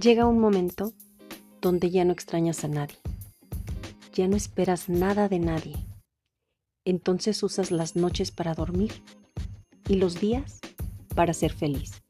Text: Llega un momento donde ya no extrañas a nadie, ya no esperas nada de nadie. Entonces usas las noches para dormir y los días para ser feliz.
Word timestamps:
Llega 0.00 0.26
un 0.26 0.40
momento 0.40 0.94
donde 1.60 1.90
ya 1.90 2.04
no 2.04 2.12
extrañas 2.12 2.64
a 2.64 2.68
nadie, 2.68 2.96
ya 4.14 4.26
no 4.26 4.36
esperas 4.36 4.88
nada 4.88 5.28
de 5.28 5.38
nadie. 5.38 5.76
Entonces 6.84 7.42
usas 7.42 7.70
las 7.70 7.94
noches 7.94 8.30
para 8.30 8.54
dormir 8.54 8.92
y 9.88 9.96
los 9.96 10.18
días 10.18 10.60
para 11.14 11.34
ser 11.34 11.52
feliz. 11.52 12.01